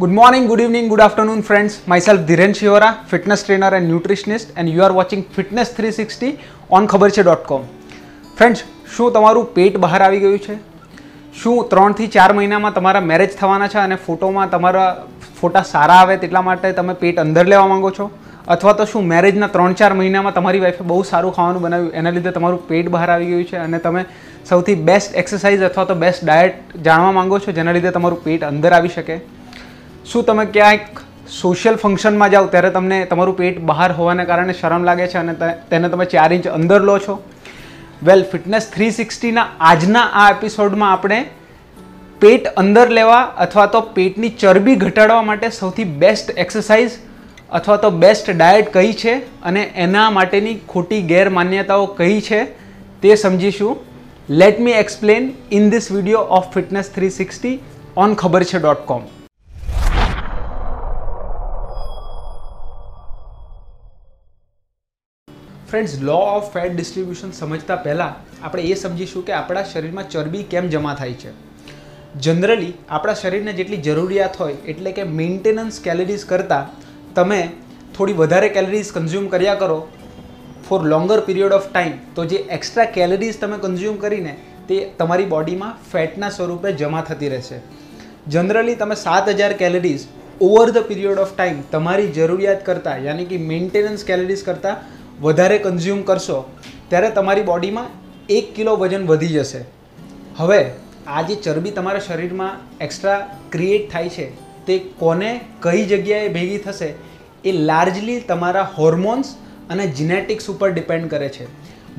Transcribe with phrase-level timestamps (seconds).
[0.00, 1.86] Good morning, good evening, good afternoon, friends.
[1.86, 6.30] Myself Dhiren Shivara, fitness trainer and nutritionist, and you are watching Fitness 360
[6.70, 7.66] on khabarche.com.
[8.36, 10.56] Friends શું તમારું પેટ બહાર આવી ગયું છે
[11.34, 14.86] શું ત્રણથી ચાર મહિનામાં તમારા મેરેજ થવાના છે અને ફોટોમાં તમારા
[15.40, 18.08] ફોટા સારા આવે તેટલા માટે તમે પેટ અંદર લેવા માંગો છો
[18.48, 22.34] અથવા તો શું મેરેજના ત્રણ ચાર મહિનામાં તમારી વાઈફે બહુ સારું ખાવાનું બનાવ્યું એના લીધે
[22.38, 24.08] તમારું પેટ બહાર આવી ગયું છે અને તમે
[24.46, 28.74] સૌથી બેસ્ટ એક્સરસાઇઝ અથવા તો બેસ્ટ ડાયટ જાણવા માંગો છો જેના લીધે તમારું પેટ અંદર
[28.80, 29.20] આવી શકે
[30.04, 31.00] શું તમે ક્યાંક
[31.32, 35.34] સોશિયલ ફંક્શનમાં જાઓ ત્યારે તમને તમારું પેટ બહાર હોવાને કારણે શરમ લાગે છે અને
[35.70, 37.14] તેને તમે ચાર ઇંચ અંદર લો છો?
[38.04, 41.20] વેલ ફિટનેસ થ્રી સિક્સટીના આજના આ એપિસોડમાં આપણે
[42.20, 46.98] પેટ અંદર લેવા અથવા તો પેટની ચરબી ઘટાડવા માટે સૌથી બેસ્ટ એક્સરસાઇઝ
[47.52, 52.44] અથવા તો બેસ્ટ ડાયટ કઈ છે અને એના માટેની ખોટી ગેરમાન્યતાઓ કઈ છે
[53.02, 53.74] તે સમજીશું.
[54.40, 57.56] Let me explain in this video of fitness three sixty
[57.96, 58.14] on
[58.44, 59.10] Khabarche dot com
[65.72, 70.68] friends law of fat distribution સમજતા પહેલાં આપણે એ સમજીશું કે આપણા શરીરમાં ચરબી કેમ
[70.68, 71.30] જમા થાય છે.
[72.20, 76.68] જનરલી આપણા શરીરને જેટલી જરૂરિયાત હોય એટલે કે મેન્ટેનન્સ કેલરીઝ કરતાં
[77.14, 77.40] તમે
[77.96, 79.88] થોડી વધારે કેલરીઝ કન્ઝ્યુમ કર્યા કરો
[80.68, 84.36] for longer period of time તો જે એક્સ્ટ્રા કેલરીઝ તમે કન્ઝ્યુમ કરીને
[84.68, 87.60] તે તમારી બોડીમાં ફેટના સ્વરૂપે જમા થતી રહેશે.
[88.28, 93.36] જનરલી તમે સાત હજાર calories over the period of time તમારી જરૂરિયાત કરતાં, યાની કે
[93.38, 96.50] મેન્ટેનન્સ કેલરીઝ કરતાં વધારે કન્ઝ્યુમ કરશો,
[96.88, 97.86] ત્યારે તમારી બોડીમાં
[98.28, 99.64] એક કિલો વજન વધી જશે.
[100.36, 100.70] હવે,
[101.06, 104.30] આ જે ચરબી તમારા શરીરમાં એક્સ્ટ્રા ક્રિએટ થાય છે,
[104.66, 106.94] તે કોને કઈ જગ્યાએ ભેગી થશે,
[107.44, 109.34] એ લાર્જલી તમારા હોર્મોન્સ
[109.70, 111.46] અને જીનેટિક્સ ઉપર ડિપેન્ડ કરે છે.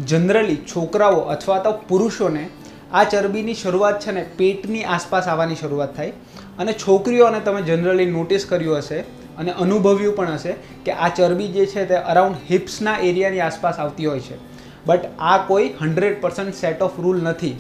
[0.05, 2.49] જનરલી છોકરાઓ અથવા તો પુરુષોને
[2.93, 6.13] આ ચરબીની શરૂઆત છે ને, પેટની આસપાસ આવવાની શરૂઆત થાય.
[6.59, 9.03] અને છોકરીઓને તમે જનરલી નોટિસ કર્યું હશે
[9.37, 14.05] અને અનુભવ્યું પણ હશે કે આ ચરબી જે છે તે અરાઉન્ડ હિપ્સના એરિયાની આસપાસ આવતી
[14.05, 14.37] હોય છે.
[14.85, 17.55] બટ આ કોઈ hundred percent set of rule નથી.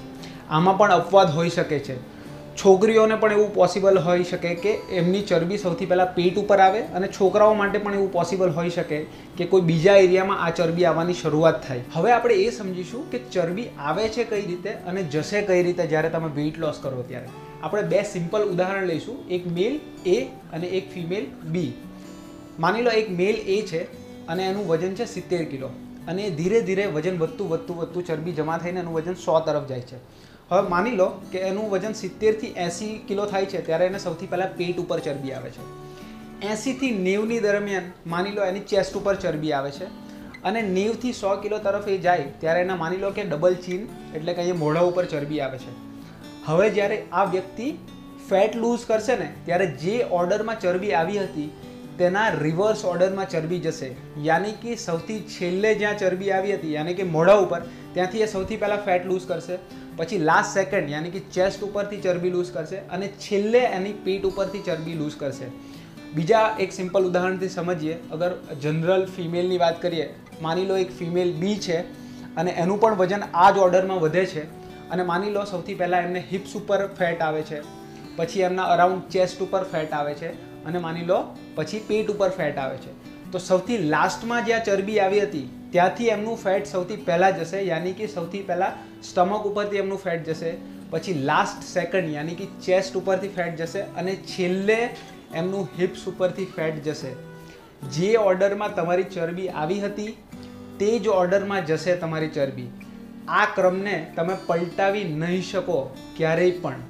[0.49, 2.13] આમાં પણ અપવાદ હોઈ શકે છે.
[2.55, 7.07] છોકરીઓને પણ એવું પોસિબલ હોઈ શકે કે એમની ચરબી સૌથી પહેલાં પેટ ઉપર આવે અને
[7.07, 9.05] છોકરાઓ માટે પણ એવું પોસિબલ હોઈ શકે
[9.37, 11.81] કે કોઈ બીજા એરિયામાં આ ચરબી આવવાની શરૂઆત થાય.
[11.93, 16.09] હવે આપણે એ સમજીશું કે ચરબી આવે છે કઈ રીતે અને જશે કઈ રીતે જ્યારે
[16.09, 17.27] તમે વેઇટ લોસ કરો ત્યારે.
[17.63, 19.17] આપણે બે સિમ્પલ ઉદાહરણ લઈશું.
[19.35, 19.75] એક મેલ
[20.15, 20.17] એ
[20.55, 21.71] અને એક ફિમેલ બી
[22.65, 23.81] માની લો એક મેલ એ છે
[24.31, 25.69] અને એનું વજન છે સિત્તેર કિલો.
[26.09, 29.85] અને ધીરે ધીરે વજન વધતું વધતું વધતું ચરબી જમા થઈને એનું વજન સો તરફ જાય
[29.91, 29.97] છે.
[30.49, 34.51] હવે માની લો કે એનું વજન સિત્તેરથી એંસી કિલો થાય છે, ત્યારે એને સૌથી પહેલાં
[34.59, 35.63] પેટ ઉપર ચરબી આવે છે.
[36.49, 39.87] એંસીથી નેવની દરમિયાન માની લો એની ચેસ્ટ ઉપર ચરબી આવે છે.
[40.43, 43.81] અને નેવથી સો કિલો તરફ એ જાય, ત્યારે એના માની લો કે ડબલ ચીન
[44.15, 45.73] એટલે કે અહીંયા મોઢા ઉપર ચરબી આવે છે.
[46.47, 47.67] હવે જ્યારે આ વ્યક્તિ
[48.29, 51.49] ફેટ લૂઝ કરશે ને, ત્યારે જે ઓર્ડરમાં ચરબી આવી હતી,
[51.99, 53.89] તેના રિવર્સ ઓર્ડરમાં ચરબી જશે.
[54.27, 57.61] યાની કે સૌથી છેલ્લે જ્યાં ચરબી આવી હતી, યાની કે મોઢા ઉપર,
[57.93, 59.57] ત્યાંથી એ સૌથી પહેલાં ફેટ લૂઝ કરશે.
[59.97, 64.63] પછી લાસ્ટ સેકન્ડ યાની કે ચેસ્ટ ઉપરથી ચરબી લૂઝ કરશે અને છેલ્લે એની પેટ ઉપરથી
[64.67, 65.47] ચરબી લૂઝ કરશે.
[66.15, 67.95] બીજા એક સિમ્પલ ઉદાહરણથી સમજીએ.
[68.15, 68.31] અગર
[68.63, 70.09] જનરલ ફિમેલની વાત કરીએ,
[70.41, 71.79] માની લો એક ફિમેલ બી છે
[72.41, 74.43] અને એનું પણ વજન આ જ ઓર્ડરમાં વધે છે.
[74.93, 77.59] અને માની લો સૌથી પહેલાં એમને હિપ્સ ઉપર ફેટ આવે છે,
[78.17, 80.29] પછી એમના અરાઉન્ડ ચેસ્ટ ઉપર ફેટ આવે છે
[80.67, 81.19] અને માની લો
[81.57, 82.91] પછી પેટ ઉપર ફેટ આવે છે.
[83.31, 88.09] તો સૌથી લાસ્ટમાં જ્યાં ચરબી આવી હતી, ત્યાંથી એમનું ફેટ સૌથી પહેલાં જશે, યાની કે
[88.15, 88.73] સૌથી પહેલાં
[89.09, 90.51] સ્ટમક ઉપરથી એમનું ફેટ જશે,
[90.91, 94.77] પછી લાસ્ટ સેકન્ડ યાની કે ચેસ્ટ ઉપરથી ફેટ જશે અને છેલ્લે
[95.41, 97.11] એમનું હિપ્સ ઉપરથી ફેટ જશે.
[97.95, 100.11] જે ઓર્ડરમાં તમારી ચરબી આવી હતી,
[100.79, 102.69] તે જ ઓર્ડરમાં જશે તમારી ચરબી.
[103.27, 105.75] આ ક્રમને તમે પલટાવી નહીં શકો
[106.17, 106.81] ક્યારેય પણ.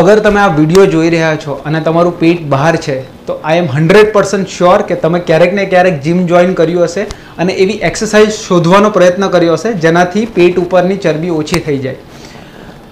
[0.00, 2.96] અગર તમે આ વીડિયો જોઈ રહ્યા છો અને તમારું પેટ બહાર છે,
[3.26, 7.02] તો I am hundred percent sure કે તમે ક્યારેક ને ક્યારેક જીમ જોઈન કર્યું હશે
[7.38, 11.98] અને એવી એક્સરસાઇઝ શોધવાનો પ્રયત્ન કર્યો હશે જેનાથી પેટ ઉપરની ચરબી ઓછી થઈ જાય.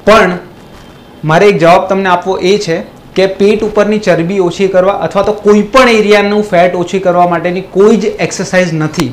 [0.05, 0.37] પણ
[1.33, 2.83] મારે એક જવાબ તમને આપવો એ છે
[3.15, 7.67] કે પેટ ઉપરની ચરબી ઓછી કરવા અથવા તો કોઈ પણ એરિયાનું ફેટ ઓછી કરવા માટેની
[7.79, 9.11] કોઈ જ એક્સરસાઇઝ નથી.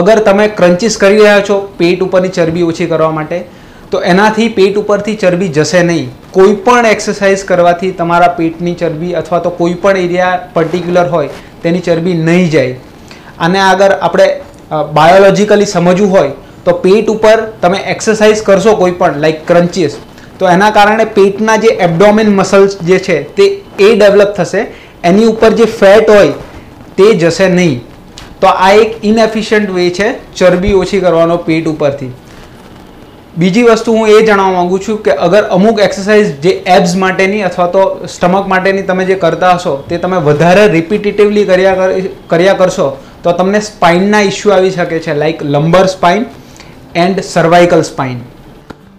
[0.00, 3.38] અગર તમે ક્રન્ચીસ કરી રહ્યા છો પેટ ઉપરની ચરબી ઓછી કરવા માટે,
[3.90, 6.08] તો એનાથી પેટ ઉપરથી ચરબી જશે નહીં.
[6.36, 11.30] કોઈ પણ એક્સરસાઇઝ કરવાથી તમારા પેટની ચરબી અથવા તો કોઈ પણ એરિયા પર્ટિક્યુલર હોય,
[11.62, 12.74] તેની ચરબી નહીં જાય.
[13.38, 14.26] અને આગળ આપણે
[14.98, 16.32] બાયોલોજીકલી સમજવું હોય,
[16.64, 19.96] તો પેટ ઉપર તમે એક્સરસાઇઝ કરશો કોઈ પણ લાઈક ક્રન્ચીસ
[20.38, 23.44] તો એના કારણે પેટના જે એબડોમિન મસલ્સ જે છે તે
[23.78, 24.62] એ ડેવલપ થશે.
[25.08, 26.32] એની ઉપર જે ફેટ હોય,
[26.96, 27.80] તે જશે નહીં.
[28.44, 32.10] તો આ એક ઇનએફિશિયન્ટ વે છે, ચરબી ઓછી કરવાનો પેટ ઉપરથી.
[33.38, 37.66] બીજી વસ્તુ હું એ જણાવવા માગું છું કે અગર અમુક એક્સરસાઇઝ જે એબ્સ માટેની અથવા
[37.66, 42.88] તો સ્ટમક માટેની તમે જે કરતા હશો, તે તમે વધારે રિપીટેટિવલી કર્યા કર- કર્યા કરશો,
[43.22, 46.24] તો તમને સ્પાઇનના ઇસ્યુ આવી શકે છે like lumbar spine
[46.94, 48.18] and cervical spine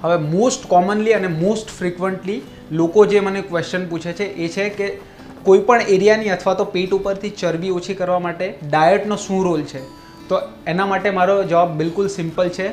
[0.02, 5.15] હવે મોસ્ટ કોમનલી અને મોસ્ટ ફ્રિકવન્ટલી લોકો જે મને ક્વેશ્ચન પૂછે છે, એ છે કે
[5.46, 9.82] કોઈ પણ એરિયાની અથવા તો પેટ ઉપરથી ચરબી ઓછી કરવા માટે ડાયટનો શું રોલ છે?
[10.30, 12.68] તો એના માટે મારો જવાબ બિલકુલ સિમ્પલ છે.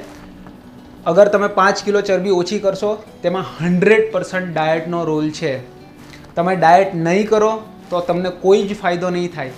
[1.06, 5.52] અગર તમે પાંચ કિલો ચરબી ઓછી કરશો, તેમાં હંડ્રેડ પર્સન્ટ ડાયટનો રોલ છે.
[6.34, 9.50] તમે ડાયટ નહીં કરો, તો તમને કોઈ જ ફાયદો નહીં થાય.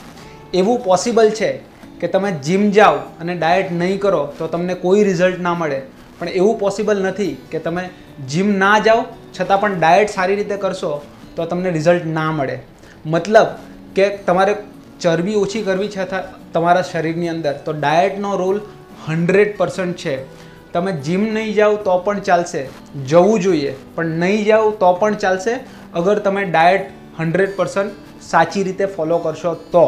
[0.55, 1.53] એવું પોસિબલ છે
[2.01, 5.81] કે તમે જીમ જાઓ અને ડાયટ નહીં કરો, તો તમને કોઈ રિઝલ્ટ ના મળે.
[6.19, 7.91] પણ એવું પોસિબલ નથી કે તમે
[8.29, 9.05] જીમ ના જાઓ,
[9.41, 11.03] છતાં પણ ડાયટ સારી રીતે કરશો,
[11.37, 12.59] તો તમને રિઝલ્ટ ના મળે.
[13.07, 13.47] મતલબ
[13.97, 14.55] કે તમારે
[15.01, 16.05] ચરબી ઓછી કરવી છે
[16.53, 18.61] તમારા શરીરની અંદર, તો ડાયટનો રોલ
[19.07, 20.17] હંડ્રેડ પર્સન્ટ છે.
[20.73, 22.63] તમે જીમ નહીં જાઓ તો પણ ચાલશે.
[23.07, 23.75] જવું જોઈએ.
[23.95, 25.55] પણ નહીં જાઓ તો પણ ચાલશે.
[25.95, 29.85] અગર તમે ડાયટ હંડ્રેડ પર્સન્ટ સાચી રીતે ફોલો કરશો તો.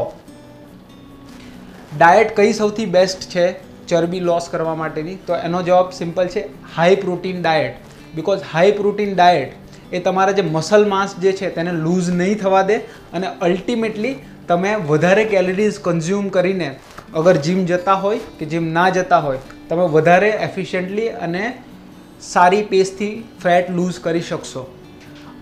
[1.99, 3.47] ડાયટ કઈ સૌથી બેસ્ટ છે
[3.89, 5.19] ચરબી લોસ કરવા માટેની?
[5.27, 6.43] તો એનો જવાબ સિમ્પલ છે
[6.77, 7.75] high protein diet
[8.15, 12.63] because high protein diet એ તમારા જે મસલ માસ જે છે તેને લૂઝ નહીં થવા
[12.63, 12.77] દે
[13.13, 14.15] અને અલ્ટિમેટલી
[14.49, 16.69] તમે વધારે કેલરીઝ કન્ઝ્યુમ કરીને
[17.15, 19.39] અગર જીમ જતા હોય કે જીમ ના જતા હોય,
[19.69, 21.53] તમે વધારે એફિશિયન્ટલી અને
[22.21, 24.67] સારી પેસથી ફેટ લૂઝ કરી શકશો.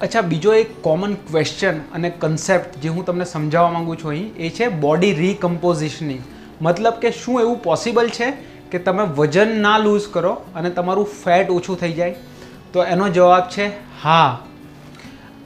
[0.03, 4.51] અચ્છા, બીજો એક કોમન ક્વેશ્ચન અને કન્સેપ્ટ જે હું તમને સમજાવવા માગું છું અહીં, એ
[4.51, 6.23] છે બોડી રીકમ્પોઝિશનિંગ
[6.63, 8.31] મતલબ કે શું એવું પોસિબલ છે
[8.71, 12.15] કે તમે વજન ના લૂઝ કરો અને તમારું ફેટ ઓછું થઈ જાય?
[12.75, 13.67] તો એનો જવાબ છે
[14.03, 14.41] હા.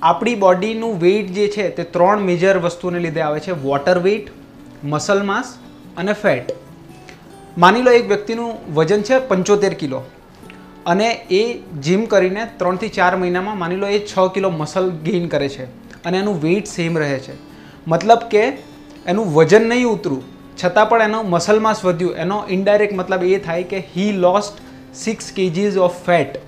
[0.03, 3.57] આપણી બોડીનું વેઇટ જે છે તે ત્રણ મેજર વસ્તુને લીધે આવે છે.
[3.63, 4.31] વોટર વેઇટ
[4.85, 5.57] મસલ માસ
[5.97, 6.53] અને ફેટ
[7.59, 10.01] માની લો એક વ્યક્તિનું વજન છે પંચોતેર કિલો.
[10.87, 11.43] અને એ
[11.83, 15.65] જીમ કરીને ત્રણથી ચાર મહિનામાં માની લો એ છ કિલો મસલ ગેઇન કરે છે.
[16.05, 17.37] અને એનું વેઇટ સેમ રહે છે.
[17.87, 18.45] મતલબ કે
[19.07, 20.23] એનું વજન નહીં ઉતરું,
[20.65, 22.13] છતાં પણ એનો મસલ માસ વધ્યું.
[22.17, 24.63] એનો ઇનડાયરેક્ટ મતલબ એ થાય કે he lost
[24.95, 26.39] six kgs of fat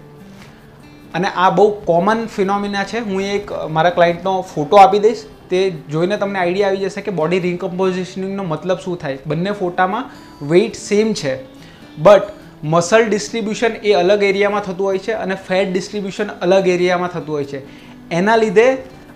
[1.14, 2.98] અને આ બહુ કોમન ફિનોમિના છે.
[3.00, 5.22] હું એક મારા ક્લાયન્ટનો ફોટો આપી દઈશ.
[5.50, 5.60] તે
[5.90, 9.18] જોઈને તમને આઈડિયા આવી જશે કે બોડી રિકમ્પોઝિશનિંગનો મતલબ શું થાય.
[9.26, 10.04] બંને ફોટામાં
[10.50, 11.34] વેઇટ સેમ છે.
[11.98, 12.22] બટ
[12.64, 17.44] મસલ ડિસ્ટ્રીબ્યુશન એ અલગ એરિયામાં થતું હોય છે અને ફેટ ડિસ્ટ્રીબ્યુશન અલગ એરિયામાં થતું હોય
[17.44, 17.60] છે.
[18.10, 18.66] એના લીધે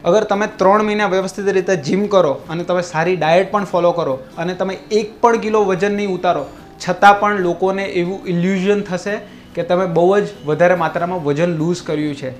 [0.04, 4.14] અગર તમે ત્રણ મહિના વ્યવસ્થિત રીતે જીમ કરો અને તમે સારી ડાયટ પણ ફોલો કરો
[4.38, 6.44] અને તમે એક પણ કિલો વજન નહીં ઉતારો,
[6.80, 9.14] છતાં પણ લોકોને એવું ઇલ્યુઝન થશે
[9.54, 12.30] કે તમે બહુ જ વધારે માત્રામાં વજન લૂઝ કર્યું છે.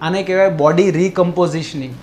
[0.00, 1.94] આને કહેવાય બોડી રિકમ્પોઝિશનિંગ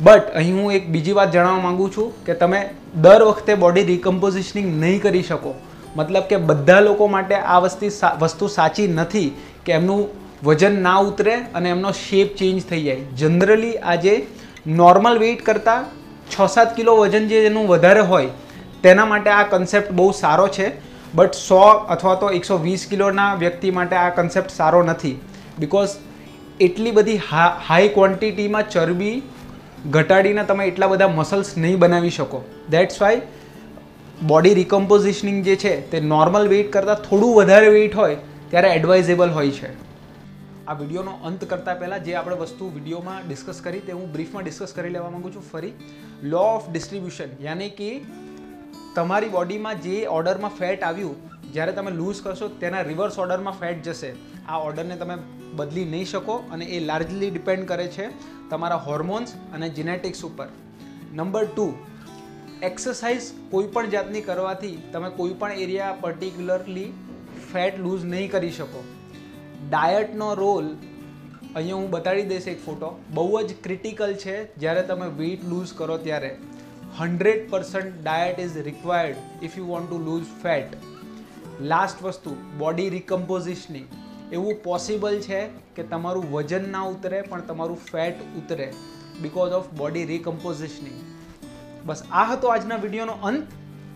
[0.00, 2.60] બટ અહીં હું એક બીજી વાત જણાવવા માગું છું કે તમે
[2.96, 5.54] દર વખતે બોડી રિકમ્પોઝિશનિંગ નહીં કરી શકો.
[5.96, 9.28] મતલબ કે બધા લોકો માટે આ વસ્તુ વસ્તુ સાચી નથી
[9.66, 10.02] કે એમનું
[10.44, 13.06] વજન ના ઉતરે અને એમનો શેપ ચેન્જ થઈ જાય.
[13.16, 14.14] જનરલી આજે
[14.80, 15.88] નોર્મલ વેઇટ કરતાં
[16.30, 18.28] છ સાત કિલો વજન જે એનું વધારે હોય,
[18.82, 20.68] તેના માટે આ કન્સેપ્ટ બહુ સારો છે.
[21.14, 21.58] બટ સો
[21.94, 25.16] અથવા તો એકસો વીસ કિલોના વ્યક્તિ માટે આ કન્સેપ્ટ સારો નથી.
[25.60, 25.94] બિકોઝ
[26.66, 27.18] એટલી બધી
[27.68, 29.16] હાઈ ક્વોન્ટિટીમાં ચરબી
[29.94, 32.40] ઘટાડીને તમે એટલા બધા મસલ્સ નહીં બનાવી શકો.
[32.76, 33.20] દેટ્સ વાય
[34.32, 38.18] બોડી રિકમ્પોઝિશનિંગ જે છે તે નોર્મલ વેઇટ કરતાં થોડું વધારે વેઇટ હોય
[38.50, 39.70] ત્યારે એડવાઇઝેબલ હોય છે.
[40.68, 44.78] આ વિડીયોનો અંત કરતાં પહેલાં જે આપણે વસ્તુ વિડીયોમાં ડિસ્કસ કરી તે હું બ્રીફમાં ડિસ્કસ
[44.78, 45.74] કરી લેવા માંગુ છું ફરી.
[46.32, 47.90] લો ઓફ ડિસ્ટ્રીબ્યુશન યાની કે
[48.96, 51.16] તમારી બોડીમાં જે ઓર્ડરમાં ફેટ આવ્યું,
[51.54, 54.10] જ્યારે તમે લૂઝ કરશો, તેના રિવર્સ ઓર્ડરમાં ફેટ જશે.
[54.50, 55.16] આ ઓર્ડરને તમે
[55.58, 58.08] બદલી નહીં શકો અને એ લાર્જલી ડિપેન્ડ કરે છે
[58.50, 60.48] તમારા હોર્મોન્સ અને જીનેટિક્સ ઉપર.
[61.18, 61.66] નંબર ટુ,
[62.68, 66.90] એક્સરસાઇઝ કોઈ પણ જાતની કરવાથી તમે કોઈ પણ એરિયા પર્ટિક્યુલરલી
[67.50, 68.82] ફેટ લૂઝ નહીં કરી શકો.
[69.70, 70.68] ડાયટનો રોલ,
[71.56, 75.98] અહીંયા હું બતાડી દઈશ એક ફોટો, બહુ જ ક્રિટિકલ છે જ્યારે તમે વેઇટ લૂઝ કરો
[76.06, 76.32] ત્યારે.
[76.96, 80.70] Hundred percent diet is required if you want to lose fat.
[81.62, 83.86] Last વસ્તુ, બોડી રિકમ્પોઝિશનિંગ.
[84.32, 85.40] એવું પોસિબલ છે
[85.76, 88.68] કે તમારું વજન ના ઉતરે, પણ તમારું ફેટ ઉતરે
[89.20, 90.98] બિકોઝ ઓફ બોડી રિકમ્પોઝિશનિંગ
[91.86, 93.46] બસ, આ હતો આજના વિડીયોનો અંત.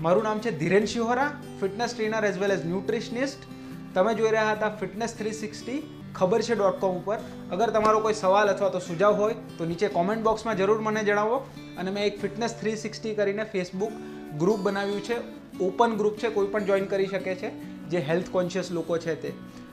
[0.00, 1.30] મારું નામ છે Dhiren Shihora
[1.60, 3.50] fitness trainer as well as nutritionist
[3.94, 5.80] તમે જોઈ રહ્યા હતા ફિટનેસ થ્રી સિક્સટી
[6.16, 7.18] ખબર છે ડોટ કોમ ઉપર.
[7.52, 11.36] અગર તમારો કોઈ સવાલ અથવા તો સુઝાવ હોય, તો નીચે કોમેન્ટ બોક્સમાં જરૂર મને જણાવો.
[11.78, 13.92] અને મેં એક ફિટનેસ થ્રી સિક્સટી કરીને ફેસબુક
[14.38, 15.16] ગ્રુપ બનાવ્યું છે.
[15.58, 17.50] ઓપન ગ્રુપ છે, કોઈ પણ જોઈન કરી શકે છે,
[17.88, 19.32] જે હેલ્થ કોન્શિયસ લોકો છે તે.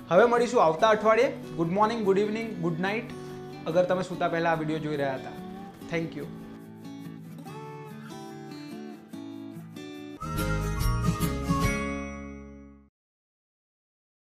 [0.09, 1.31] હવે મળીશું આવતા અઠવાડિયે.
[1.31, 3.03] Good morning good evening good night
[3.67, 5.29] અગર તમે સૂતા પહેલાં આ વીડિયો જોઈ રહ્યા હતા.
[5.89, 6.25] Thank you